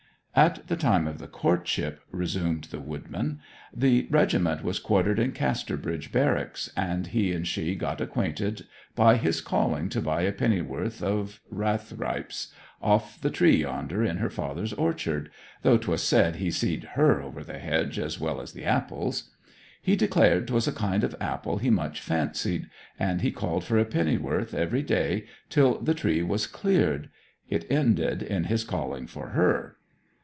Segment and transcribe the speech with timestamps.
[0.33, 3.41] 'At the time of the courtship,' resumed the woodman,
[3.75, 9.41] 'the regiment was quartered in Casterbridge Barracks, and he and she got acquainted by his
[9.41, 14.71] calling to buy a penn'orth of rathe ripes off that tree yonder in her father's
[14.71, 15.29] orchard
[15.63, 19.31] though 'twas said he seed her over hedge as well as the apples.
[19.81, 23.83] He declared 'twas a kind of apple he much fancied; and he called for a
[23.85, 27.09] penn'orth every day till the tree was cleared.
[27.49, 29.75] It ended in his calling for her.'